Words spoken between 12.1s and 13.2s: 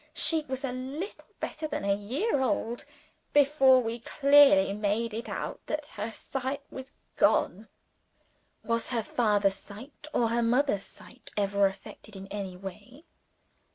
in any way?"